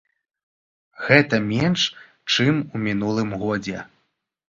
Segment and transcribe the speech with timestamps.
[1.09, 1.81] Гэта менш,
[2.33, 3.89] чым у мінулым годзе.